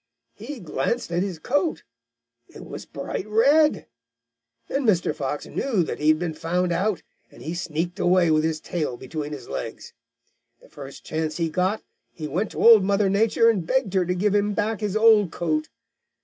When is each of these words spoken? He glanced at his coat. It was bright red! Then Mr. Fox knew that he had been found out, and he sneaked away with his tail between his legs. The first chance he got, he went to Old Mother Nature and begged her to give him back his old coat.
He 0.33 0.59
glanced 0.59 1.11
at 1.11 1.21
his 1.21 1.37
coat. 1.37 1.83
It 2.47 2.65
was 2.65 2.87
bright 2.87 3.27
red! 3.27 3.85
Then 4.67 4.83
Mr. 4.83 5.13
Fox 5.13 5.45
knew 5.45 5.83
that 5.83 5.99
he 5.99 6.07
had 6.07 6.17
been 6.17 6.33
found 6.33 6.71
out, 6.71 7.03
and 7.29 7.43
he 7.43 7.53
sneaked 7.53 7.99
away 7.99 8.31
with 8.31 8.43
his 8.43 8.59
tail 8.59 8.97
between 8.97 9.31
his 9.31 9.47
legs. 9.47 9.93
The 10.59 10.69
first 10.69 11.03
chance 11.03 11.37
he 11.37 11.51
got, 11.51 11.83
he 12.15 12.27
went 12.27 12.49
to 12.53 12.63
Old 12.63 12.83
Mother 12.83 13.11
Nature 13.11 13.47
and 13.51 13.63
begged 13.63 13.93
her 13.93 14.03
to 14.07 14.15
give 14.15 14.33
him 14.33 14.55
back 14.55 14.79
his 14.79 14.97
old 14.97 15.29
coat. 15.31 15.69